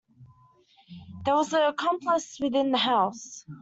[1.25, 3.45] There was an accomplice within the house.